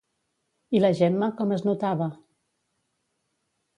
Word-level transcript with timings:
I 0.77 0.81
la 0.81 0.91
Gemma 1.01 1.29
com 1.41 1.53
es 1.57 1.63
notava? 1.67 2.11